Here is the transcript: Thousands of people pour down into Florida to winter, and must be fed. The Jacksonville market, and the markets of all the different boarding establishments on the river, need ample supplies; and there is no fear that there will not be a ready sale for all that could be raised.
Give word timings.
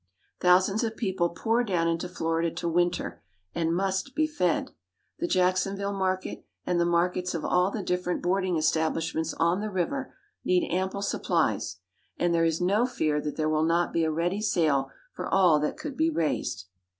Thousands 0.39 0.83
of 0.83 0.97
people 0.97 1.29
pour 1.29 1.63
down 1.63 1.87
into 1.87 2.09
Florida 2.09 2.49
to 2.55 2.67
winter, 2.67 3.21
and 3.53 3.71
must 3.75 4.15
be 4.15 4.25
fed. 4.25 4.71
The 5.19 5.27
Jacksonville 5.27 5.93
market, 5.93 6.43
and 6.65 6.79
the 6.79 6.87
markets 6.87 7.35
of 7.35 7.45
all 7.45 7.69
the 7.69 7.83
different 7.83 8.23
boarding 8.23 8.57
establishments 8.57 9.35
on 9.35 9.61
the 9.61 9.69
river, 9.69 10.15
need 10.43 10.67
ample 10.71 11.03
supplies; 11.03 11.81
and 12.17 12.33
there 12.33 12.45
is 12.45 12.59
no 12.59 12.87
fear 12.87 13.21
that 13.21 13.35
there 13.35 13.47
will 13.47 13.61
not 13.63 13.93
be 13.93 14.03
a 14.03 14.09
ready 14.09 14.41
sale 14.41 14.89
for 15.13 15.31
all 15.31 15.59
that 15.59 15.77
could 15.77 15.95
be 15.95 16.09
raised. 16.09 16.65